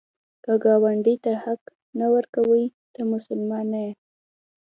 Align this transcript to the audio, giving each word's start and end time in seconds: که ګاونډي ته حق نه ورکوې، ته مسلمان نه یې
که 0.43 0.53
ګاونډي 0.63 1.15
ته 1.23 1.31
حق 1.43 1.61
نه 1.99 2.07
ورکوې، 2.13 2.65
ته 2.93 3.01
مسلمان 3.13 3.65
نه 3.73 3.79
یې 3.85 3.93